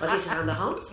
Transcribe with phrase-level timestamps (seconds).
[0.00, 0.92] Wat is er aan de hand?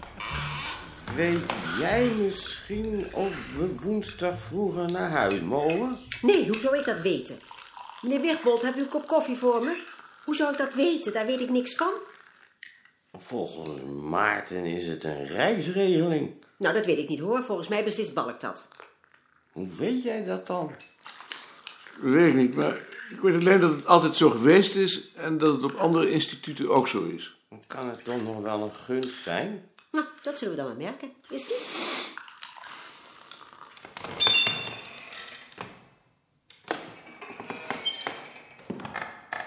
[1.16, 1.40] Weet
[1.80, 5.98] jij misschien of we woensdag vroeger naar huis mogen?
[6.22, 7.40] Nee, hoe zou ik dat weten?
[8.02, 9.84] Meneer Wigbold, heb u een kop koffie voor me?
[10.26, 11.14] Hoe zou ik dat weten?
[11.14, 11.94] Daar weet ik niks van.
[13.18, 16.46] Volgens Maarten is het een reisregeling.
[16.58, 17.44] Nou, dat weet ik niet hoor.
[17.44, 18.68] Volgens mij beslist Balk dat.
[19.52, 20.72] Hoe weet jij dat dan?
[22.02, 25.54] Weet ik niet, maar ik weet alleen dat het altijd zo geweest is en dat
[25.54, 27.38] het op andere instituten ook zo is.
[27.68, 29.70] Kan het toch nog wel een gunst zijn?
[29.92, 31.12] Nou, dat zullen we dan maar merken.
[31.30, 32.16] Is het niet?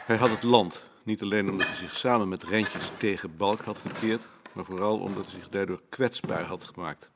[0.06, 3.78] Hij had het land, niet alleen omdat hij zich samen met Rentjes tegen Balk had
[3.86, 7.10] gekeerd, maar vooral omdat hij zich daardoor kwetsbaar had gemaakt.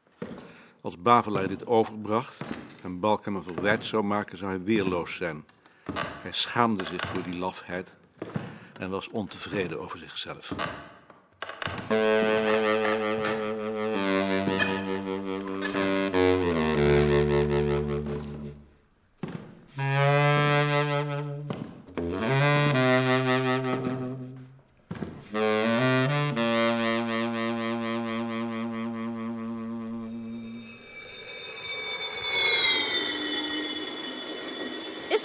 [0.80, 2.41] Als Bavelaar dit overbracht
[2.82, 5.44] en Balk hem een verwijt zou maken, zou hij weerloos zijn.
[6.25, 7.94] Hij schaamde zich voor die lafheid
[8.78, 10.55] en was ontevreden over zichzelf.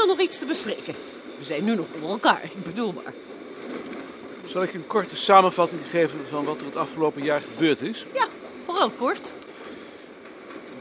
[0.10, 0.94] Nog iets te bespreken?
[1.40, 3.14] We zijn nu nog onder elkaar, ik bedoel maar.
[4.46, 8.06] Zal ik een korte samenvatting geven van wat er het afgelopen jaar gebeurd is?
[8.14, 8.28] Ja,
[8.66, 9.32] vooral kort.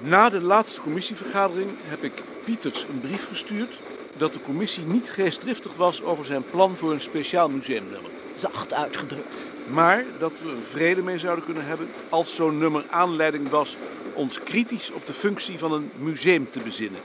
[0.01, 2.13] Na de laatste commissievergadering heb ik
[2.45, 3.71] Pieters een brief gestuurd
[4.17, 8.11] dat de commissie niet geestdriftig was over zijn plan voor een speciaal museumnummer.
[8.37, 9.45] Zacht uitgedrukt.
[9.67, 13.77] Maar dat we er vrede mee zouden kunnen hebben als zo'n nummer aanleiding was
[14.15, 17.01] ons kritisch op de functie van een museum te bezinnen.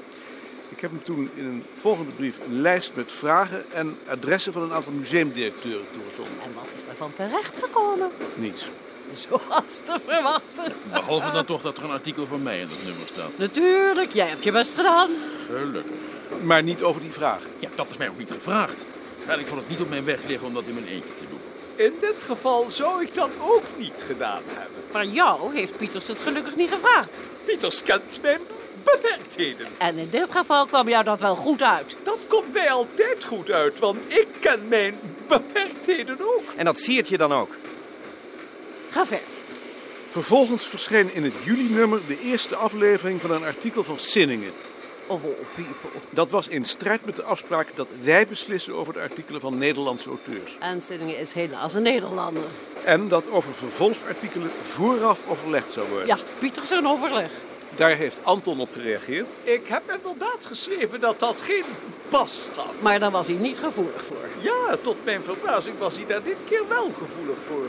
[0.83, 4.61] Ik heb hem toen in een volgende brief een lijst met vragen en adressen van
[4.61, 6.43] een aantal museumdirecteuren toegezonden.
[6.43, 8.09] En wat is daarvan terechtgekomen?
[8.35, 8.67] Niets.
[9.13, 10.73] Zoals te verwachten.
[10.91, 13.37] Behalve dan toch dat er een artikel van mij in het nummer staat.
[13.37, 15.09] Natuurlijk, jij hebt je best gedaan.
[15.45, 15.91] Gelukkig.
[16.41, 17.49] Maar niet over die vragen.
[17.59, 18.77] Ja, dat is mij ook niet gevraagd.
[19.27, 21.25] En ik vond het niet op mijn weg liggen om dat in mijn eentje te
[21.29, 21.39] doen.
[21.75, 24.83] In dit geval zou ik dat ook niet gedaan hebben.
[24.89, 27.19] Van jou heeft Pieters het gelukkig niet gevraagd.
[27.45, 28.39] Pieters kent mijn
[28.83, 29.67] beperktheden.
[29.77, 31.95] En in dit geval kwam jou dat wel goed uit.
[32.03, 34.95] Dat komt mij altijd goed uit, want ik ken mijn
[35.27, 36.43] beperktheden ook.
[36.55, 37.49] En dat siert je dan ook.
[38.89, 39.21] Ga ver.
[40.09, 44.51] Vervolgens verscheen in het juli-nummer de eerste aflevering van een artikel van Sinningen.
[45.07, 45.99] Of all people.
[46.09, 50.09] Dat was in strijd met de afspraak dat wij beslissen over de artikelen van Nederlandse
[50.09, 50.57] auteurs.
[50.59, 52.43] En Sinningen is helaas een Nederlander.
[52.83, 56.07] En dat over vervolgartikelen vooraf overlegd zou worden.
[56.07, 57.29] Ja, Pieters een overleg.
[57.75, 59.27] Daar heeft Anton op gereageerd.
[59.43, 61.63] Ik heb inderdaad geschreven dat dat geen
[62.09, 62.65] pas gaf.
[62.79, 64.27] Maar daar was hij niet gevoelig voor.
[64.39, 67.65] Ja, tot mijn verbazing was hij daar dit keer wel gevoelig voor.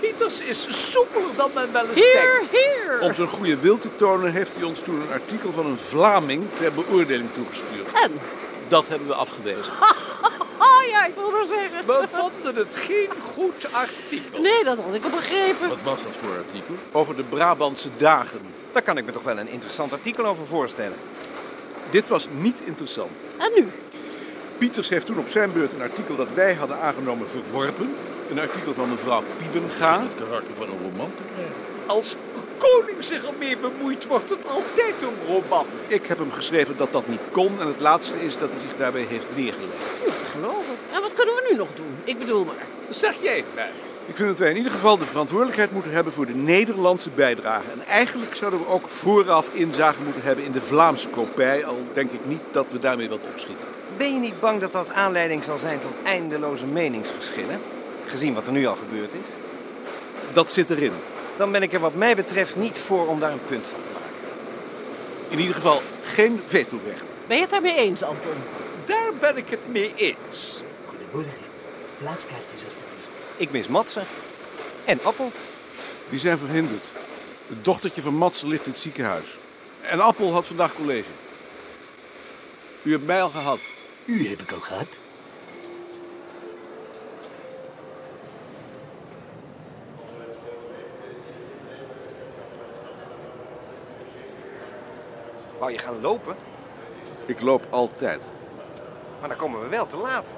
[0.00, 2.50] Pieters is soepeler dan men wel eens Hier, denkt.
[2.50, 3.00] hier.
[3.00, 6.44] Om zijn goede wil te tonen heeft hij ons toen een artikel van een Vlaming
[6.58, 7.92] ter beoordeling toegestuurd.
[8.02, 8.12] En?
[8.68, 9.72] Dat hebben we afgewezen.
[10.90, 11.86] Ja, ik wil maar zeggen.
[11.86, 14.40] We vonden het geen goed artikel.
[14.40, 15.68] Nee, dat had ik al begrepen.
[15.68, 16.74] Wat was dat voor artikel?
[16.92, 18.40] Over de Brabantse dagen.
[18.72, 20.96] Daar kan ik me toch wel een interessant artikel over voorstellen.
[21.90, 23.10] Dit was niet interessant.
[23.38, 23.68] En nu?
[24.58, 27.94] Pieters heeft toen op zijn beurt een artikel dat wij hadden aangenomen verworpen.
[28.30, 30.00] Een artikel van mevrouw Piebenga.
[30.00, 31.54] Het karakter van een roman te krijgen.
[31.86, 32.14] Als
[32.58, 35.66] koning zich ermee bemoeit, wordt het altijd een roman.
[35.86, 37.60] Ik heb hem geschreven dat dat niet kon.
[37.60, 40.04] En het laatste is dat hij zich daarbij heeft neergelegd.
[40.04, 40.76] Niet te geloven.
[40.92, 41.94] En wat kunnen we nu nog doen?
[42.04, 42.64] Ik bedoel maar.
[42.88, 43.70] Zeg jij het mij?
[44.06, 47.70] Ik vind dat wij in ieder geval de verantwoordelijkheid moeten hebben voor de Nederlandse bijdrage.
[47.72, 51.64] En eigenlijk zouden we ook vooraf inzage moeten hebben in de Vlaamse kopij.
[51.64, 53.64] Al denk ik niet dat we daarmee wat opschieten.
[53.96, 57.60] Ben je niet bang dat dat aanleiding zal zijn tot eindeloze meningsverschillen?
[58.06, 59.34] Gezien wat er nu al gebeurd is?
[60.32, 60.92] Dat zit erin.
[61.36, 63.88] Dan ben ik er wat mij betreft niet voor om daar een punt van te
[63.92, 64.10] maken.
[65.28, 67.04] In ieder geval geen vetorecht.
[67.26, 68.32] Ben je het daarmee eens, Anton?
[68.86, 70.60] Daar ben ik het mee eens.
[71.10, 71.42] Goedemorgen.
[71.98, 73.08] Plaatskaartjes alstublieft.
[73.36, 74.04] Ik mis Matsen.
[74.84, 75.32] En Appel.
[76.08, 76.84] Die zijn verhinderd.
[77.46, 79.36] Het dochtertje van Matsen ligt in het ziekenhuis.
[79.82, 81.08] En Appel had vandaag college.
[82.82, 83.60] U hebt mij al gehad.
[84.06, 84.88] U heb ik ook gehad.
[95.58, 96.36] Wou je gaan lopen?
[97.26, 98.22] Ik loop altijd.
[99.20, 100.28] Maar dan komen we wel te laat.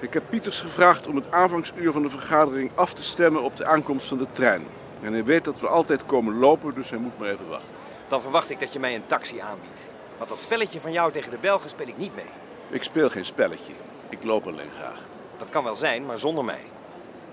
[0.00, 3.64] Ik heb Pieters gevraagd om het aanvangsuur van de vergadering af te stemmen op de
[3.64, 4.66] aankomst van de trein.
[5.02, 7.74] En hij weet dat we altijd komen lopen, dus hij moet maar even wachten.
[8.08, 9.88] Dan verwacht ik dat je mij een taxi aanbiedt.
[10.16, 12.24] Want dat spelletje van jou tegen de Belgen speel ik niet mee.
[12.68, 13.72] Ik speel geen spelletje.
[14.08, 15.02] Ik loop alleen graag.
[15.38, 16.62] Dat kan wel zijn, maar zonder mij.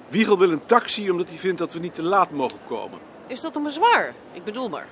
[0.08, 3.00] Wiegel wil een taxi omdat hij vindt dat we niet te laat mogen komen.
[3.28, 4.14] Is dat een bezwaar?
[4.32, 4.88] Ik bedoel maar.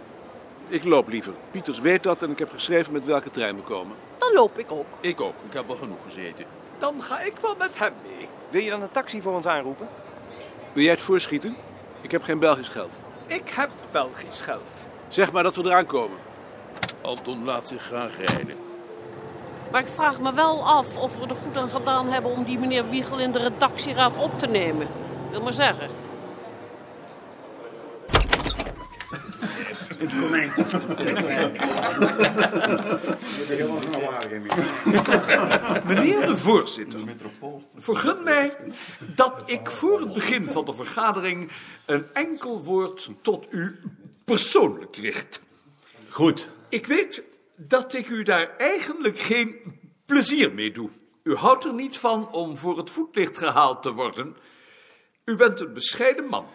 [0.67, 1.33] Ik loop liever.
[1.51, 3.95] Pieters weet dat en ik heb geschreven met welke trein we komen.
[4.17, 4.85] Dan loop ik ook.
[4.99, 5.35] Ik ook.
[5.47, 6.45] Ik heb al genoeg gezeten.
[6.83, 8.27] Dan ga ik wel met hem mee.
[8.49, 9.87] Wil je dan een taxi voor ons aanroepen?
[10.73, 11.55] Wil jij het voorschieten?
[12.01, 12.99] Ik heb geen Belgisch geld.
[13.27, 14.71] Ik heb Belgisch geld.
[15.07, 16.17] Zeg maar dat we eraan komen.
[17.01, 18.57] Anton laat zich graag rijden.
[19.71, 22.59] Maar ik vraag me wel af of we er goed aan gedaan hebben om die
[22.59, 24.87] meneer Wiegel in de redactieraad op te nemen.
[25.29, 25.89] Wil maar zeggen.
[35.87, 36.02] Meneer de
[36.37, 36.99] voorzitter,
[37.75, 38.57] vergun mij
[39.15, 41.51] dat ik voor het begin van de vergadering
[41.85, 43.79] een enkel woord tot u
[44.25, 45.41] persoonlijk richt.
[46.09, 46.47] Goed.
[46.69, 47.23] Ik weet
[47.55, 49.55] dat ik u daar eigenlijk geen
[50.05, 50.89] plezier mee doe.
[51.23, 54.35] U houdt er niet van om voor het voetlicht gehaald te worden.
[55.25, 56.45] U bent een bescheiden man.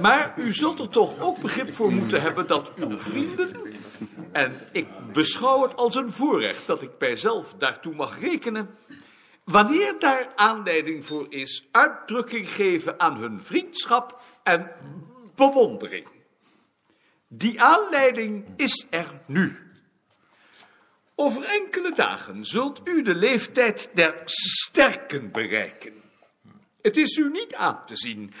[0.00, 3.56] Maar u zult er toch ook begrip voor moeten hebben dat uw vrienden,
[4.32, 8.70] en ik beschouw het als een voorrecht dat ik mijzelf daartoe mag rekenen,
[9.44, 14.72] wanneer daar aanleiding voor is, uitdrukking geven aan hun vriendschap en
[15.34, 16.06] bewondering.
[17.28, 19.58] Die aanleiding is er nu.
[21.14, 26.02] Over enkele dagen zult u de leeftijd der sterken bereiken.
[26.82, 28.32] Het is u niet aan te zien.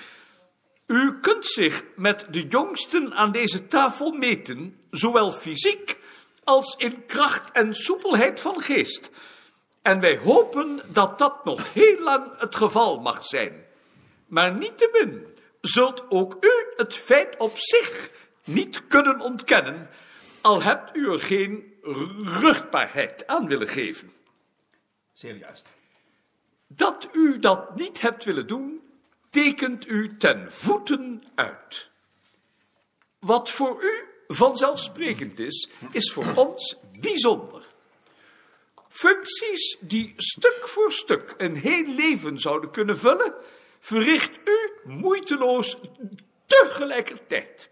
[0.86, 5.98] U kunt zich met de jongsten aan deze tafel meten, zowel fysiek
[6.44, 9.10] als in kracht en soepelheid van geest.
[9.84, 13.64] En wij hopen dat dat nog heel lang het geval mag zijn.
[14.26, 15.26] Maar niettemin
[15.60, 18.10] zult ook u het feit op zich
[18.44, 19.90] niet kunnen ontkennen,
[20.40, 21.74] al hebt u er geen
[22.24, 24.10] ruchtbaarheid aan willen geven.
[25.12, 25.66] Zeer juist.
[26.66, 28.82] Dat u dat niet hebt willen doen,
[29.30, 31.90] tekent u ten voeten uit.
[33.18, 34.04] Wat voor u
[34.34, 37.63] vanzelfsprekend is, is voor ons bijzonder.
[38.94, 43.34] Functies die stuk voor stuk een heel leven zouden kunnen vullen,
[43.80, 45.76] verricht u moeiteloos
[46.46, 47.70] tegelijkertijd.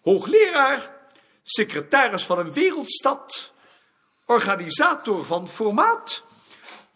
[0.00, 0.96] Hoogleraar,
[1.42, 3.52] secretaris van een wereldstad,
[4.26, 6.24] organisator van formaat,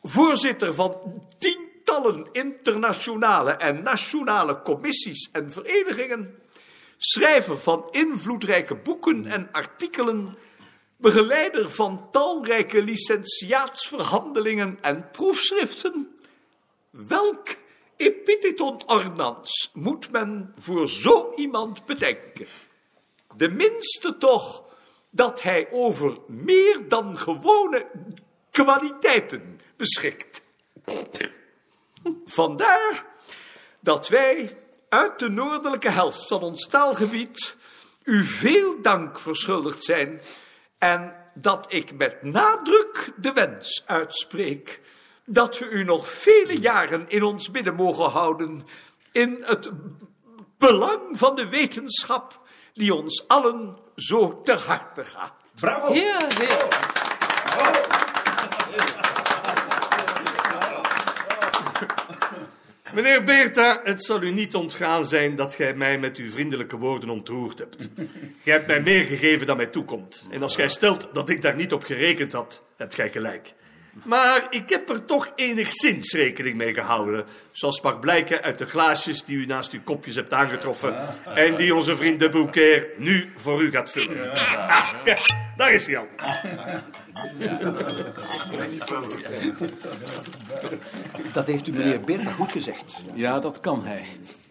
[0.02, 6.38] voorzitter van tientallen internationale en nationale commissies en verenigingen,
[6.96, 10.36] schrijver van invloedrijke boeken en artikelen,
[11.00, 16.18] begeleider van talrijke licentiaatsverhandelingen en proefschriften.
[16.90, 17.48] Welk
[17.96, 22.46] epitheton ornans moet men voor zo iemand bedenken?
[23.36, 24.64] De minste toch
[25.10, 27.86] dat hij over meer dan gewone
[28.50, 30.44] kwaliteiten beschikt.
[32.24, 33.06] Vandaar
[33.80, 34.58] dat wij
[34.88, 37.56] uit de noordelijke helft van ons taalgebied
[38.04, 40.20] u veel dank verschuldigd zijn
[40.80, 44.80] en dat ik met nadruk de wens uitspreek
[45.24, 48.62] dat we u nog vele jaren in ons midden mogen houden
[49.12, 49.70] in het
[50.58, 52.40] belang van de wetenschap
[52.74, 55.32] die ons allen zo ter harte gaat.
[55.54, 55.92] Bravo.
[55.92, 58.09] Heer, heer.
[62.94, 67.10] Meneer Beerta, het zal u niet ontgaan zijn dat gij mij met uw vriendelijke woorden
[67.10, 67.88] ontroerd hebt.
[68.42, 70.24] Gij hebt mij meer gegeven dan mij toekomt.
[70.30, 73.54] En als gij stelt dat ik daar niet op gerekend had, hebt gij gelijk.
[74.04, 77.24] Maar ik heb er toch enigszins rekening mee gehouden.
[77.52, 80.94] Zoals mag blijken uit de glaasjes die u naast uw kopjes hebt aangetroffen.
[81.34, 84.30] En die onze vriend de Bouquet nu voor u gaat vullen.
[85.60, 86.06] Daar is hij al.
[91.32, 92.94] Dat heeft u meneer Bertha goed gezegd.
[93.14, 94.04] Ja, dat kan hij.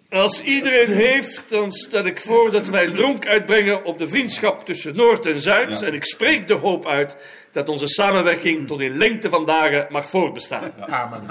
[0.09, 4.65] Als iedereen heeft, dan stel ik voor dat wij een dronk uitbrengen op de vriendschap
[4.65, 5.81] tussen Noord en Zuid.
[5.81, 7.17] En ik spreek de hoop uit
[7.51, 10.71] dat onze samenwerking tot in lengte van dagen mag voortbestaan.
[10.79, 11.21] Amen.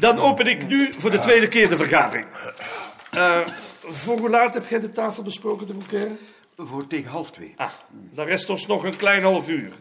[0.00, 2.26] Dan open ik nu voor de tweede keer de vergadering.
[3.16, 3.40] Eh,
[3.84, 6.08] voor hoe laat heb jij de tafel besproken, de Bouquet?
[6.56, 7.54] Voor tegen half twee.
[7.56, 9.72] Ah, dan rest ons nog een klein half uur.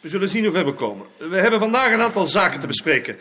[0.00, 1.06] We zullen zien hoe ver we komen.
[1.16, 3.16] We hebben vandaag een aantal zaken te bespreken.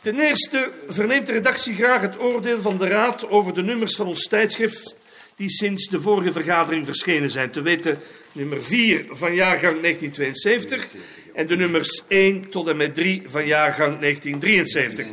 [0.00, 4.06] Ten eerste verneemt de redactie graag het oordeel van de Raad over de nummers van
[4.06, 4.96] ons tijdschrift
[5.36, 7.50] die sinds de vorige vergadering verschenen zijn.
[7.50, 7.98] Te weten
[8.32, 10.86] nummer 4 van jaargang 1972
[11.34, 15.06] en de nummers 1 tot en met 3 van jaargang 1973.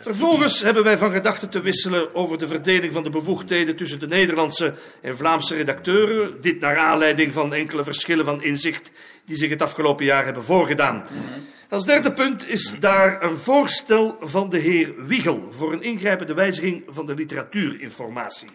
[0.00, 4.06] Vervolgens hebben wij van gedachten te wisselen over de verdeling van de bevoegdheden tussen de
[4.06, 6.40] Nederlandse en Vlaamse redacteuren.
[6.40, 8.90] Dit naar aanleiding van enkele verschillen van inzicht
[9.24, 11.04] die zich het afgelopen jaar hebben voorgedaan.
[11.68, 16.82] Als derde punt is daar een voorstel van de heer Wiegel voor een ingrijpende wijziging
[16.86, 18.48] van de literatuurinformatie.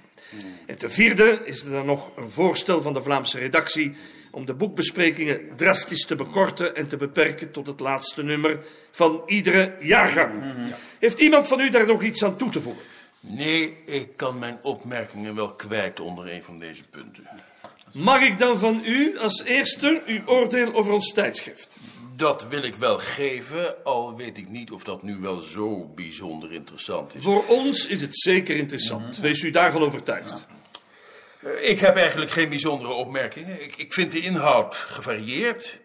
[0.65, 3.95] En ten vierde is er nog een voorstel van de Vlaamse redactie
[4.33, 8.59] om de boekbesprekingen drastisch te bekorten en te beperken tot het laatste nummer
[8.91, 10.31] van iedere jaargang.
[10.99, 12.83] Heeft iemand van u daar nog iets aan toe te voegen?
[13.19, 17.27] Nee, ik kan mijn opmerkingen wel kwijt onder een van deze punten.
[17.93, 21.77] Mag ik dan van u als eerste uw oordeel over ons tijdschrift?
[22.15, 26.53] Dat wil ik wel geven, al weet ik niet of dat nu wel zo bijzonder
[26.53, 27.21] interessant is.
[27.21, 29.17] Voor ons is het zeker interessant.
[29.17, 30.31] Wees u daarvan overtuigd.
[30.31, 30.37] Eh,
[31.61, 33.63] Ik heb eigenlijk geen bijzondere opmerkingen.
[33.63, 35.77] Ik, ik vind de inhoud gevarieerd.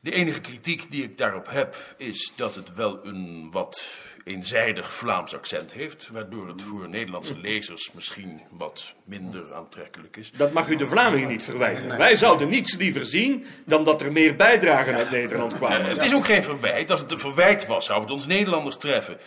[0.00, 3.86] De enige kritiek die ik daarop heb is dat het wel een wat
[4.24, 10.30] eenzijdig Vlaams accent heeft, waardoor het voor Nederlandse lezers misschien wat minder aantrekkelijk is.
[10.36, 11.98] Dat mag u de Vlamingen niet verwijten.
[11.98, 15.88] Wij zouden niets liever zien dan dat er meer bijdragen uit Nederland kwamen.
[15.88, 16.90] Het is ook geen verwijt.
[16.90, 19.18] Als het een verwijt was, zou het ons Nederlanders treffen.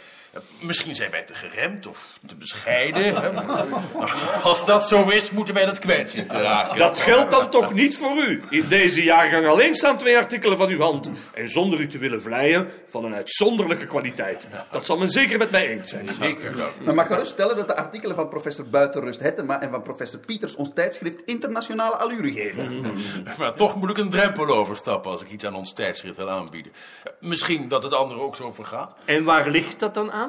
[0.60, 3.04] Misschien zijn wij te geremd of te bescheiden.
[3.04, 3.32] hè.
[3.32, 3.68] Nou,
[4.44, 6.78] Als dat zo is, moeten wij dat kwijt zien te raken.
[6.78, 8.44] Dat geldt dan toch niet voor u.
[8.50, 11.10] In deze jaargang alleen staan twee artikelen van uw hand.
[11.34, 14.48] En zonder u te willen vleien, van een uitzonderlijke kwaliteit.
[14.72, 16.10] Dat zal men zeker met mij eens zijn.
[16.20, 16.54] Zeker.
[16.82, 20.72] Men mag geruststellen dat de artikelen van professor Buitenrust Hettema en van professor Pieters ons
[20.76, 22.84] tijdschrift internationale allure geven.
[23.38, 26.72] Maar toch moet ik een drempel overstappen als ik iets aan ons tijdschrift wil aanbieden.
[27.20, 28.94] Misschien dat het anderen ook zo vergaat.
[29.06, 30.21] En waar ligt dat dan aan?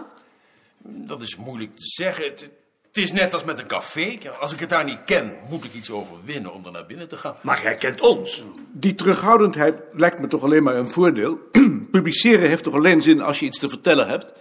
[0.84, 2.24] Dat is moeilijk te zeggen.
[2.24, 2.50] Het,
[2.86, 4.18] het is net als met een café.
[4.40, 7.16] Als ik het daar niet ken, moet ik iets overwinnen om er naar binnen te
[7.16, 7.34] gaan.
[7.40, 8.44] Maar jij kent ons.
[8.72, 11.38] Die terughoudendheid lijkt me toch alleen maar een voordeel.
[11.90, 14.34] Publiceren heeft toch alleen zin als je iets te vertellen hebt?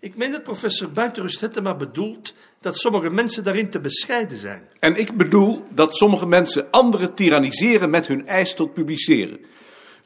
[0.00, 4.68] Ik meen dat professor Buitenrust Hettema bedoelt dat sommige mensen daarin te bescheiden zijn.
[4.80, 9.38] En ik bedoel dat sommige mensen anderen tyranniseren met hun eis tot publiceren.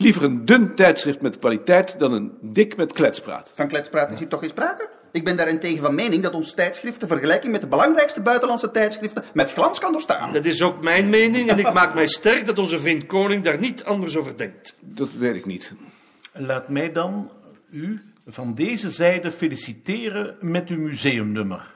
[0.02, 3.52] Liever een dun tijdschrift met kwaliteit dan een dik met kletspraat.
[3.56, 4.88] Van kletspraat is hier toch geen sprake?
[5.12, 9.24] Ik ben daarentegen van mening dat ons tijdschrift de vergelijking met de belangrijkste buitenlandse tijdschriften
[9.34, 10.32] met glans kan doorstaan.
[10.32, 13.58] Dat is ook mijn mening en ik maak mij sterk dat onze vriend Koning daar
[13.58, 14.74] niet anders over denkt.
[14.80, 15.72] Dat weet ik niet.
[16.32, 17.30] Laat mij dan
[17.70, 21.74] u van deze zijde feliciteren met uw museumnummer.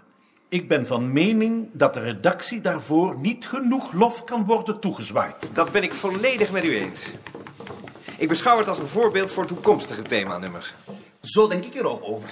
[0.49, 5.49] Ik ben van mening dat de redactie daarvoor niet genoeg lof kan worden toegezwaaid.
[5.52, 7.11] Dat ben ik volledig met u eens.
[8.19, 10.75] Ik beschouw het als een voorbeeld voor toekomstige themanummers.
[11.21, 12.31] Zo denk ik er ook over.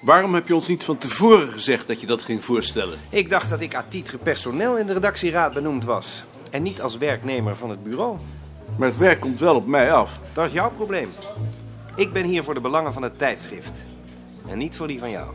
[0.00, 2.98] Waarom heb je ons niet van tevoren gezegd dat je dat ging voorstellen?
[3.08, 6.24] Ik dacht dat ik à titre personeel in de redactieraad benoemd was.
[6.50, 8.18] En niet als werknemer van het bureau.
[8.76, 10.20] Maar het werk komt wel op mij af.
[10.32, 11.08] Dat is jouw probleem.
[11.96, 13.72] Ik ben hier voor de belangen van het tijdschrift.
[14.48, 15.34] En niet voor die van jou.